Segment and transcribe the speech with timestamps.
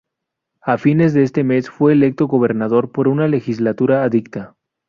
[0.63, 4.55] A fines de ese mes, fue electo gobernador por una legislatura adicta.